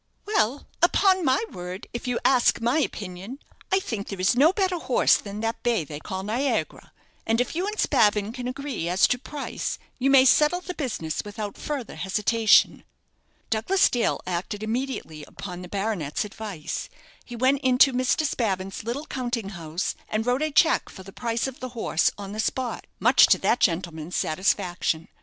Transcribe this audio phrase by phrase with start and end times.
[0.25, 3.37] "Well, upon my word, if you ask my opinion,
[3.71, 6.91] I think there is no better horse than that bay they call 'Niagara;'
[7.27, 11.21] and if you and Spavin can agree as to price, you may settle the business
[11.23, 12.83] without further hesitation."
[13.51, 16.89] Douglas Dale acted immediately upon the baronet's advice.
[17.23, 18.25] He went into Mr.
[18.25, 22.31] Spavin's little counting house, and wrote a cheque for the price of the horse on
[22.31, 25.09] the spot, much to that gentleman's satisfaction.